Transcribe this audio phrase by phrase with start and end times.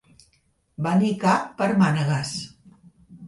[0.85, 2.31] Venir cap per mànegues.